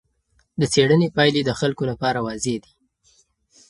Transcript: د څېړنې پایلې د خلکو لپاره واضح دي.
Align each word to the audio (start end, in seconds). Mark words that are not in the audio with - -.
د 0.59 0.61
څېړنې 0.73 1.07
پایلې 1.15 1.41
د 1.45 1.51
خلکو 1.59 1.83
لپاره 1.91 2.19
واضح 2.25 2.55
دي. 2.63 2.71